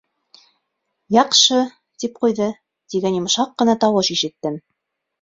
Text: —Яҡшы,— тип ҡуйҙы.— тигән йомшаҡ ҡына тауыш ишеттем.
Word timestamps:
—Яҡшы,— 1.17 1.59
тип 2.05 2.17
ҡуйҙы.— 2.25 2.49
тигән 2.95 3.23
йомшаҡ 3.23 3.57
ҡына 3.63 3.81
тауыш 3.89 4.15
ишеттем. 4.21 4.63